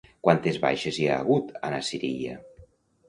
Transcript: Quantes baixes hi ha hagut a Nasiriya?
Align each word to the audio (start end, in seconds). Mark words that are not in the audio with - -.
Quantes 0.27 0.55
baixes 0.63 0.97
hi 0.99 1.05
ha 1.11 1.19
hagut 1.21 1.53
a 1.69 1.73
Nasiriya? 1.75 2.39